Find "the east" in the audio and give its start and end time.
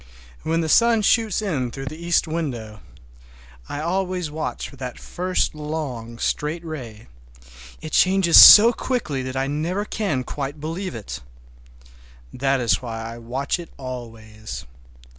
1.85-2.27